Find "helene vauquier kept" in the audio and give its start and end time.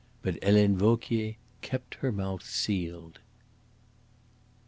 0.43-1.93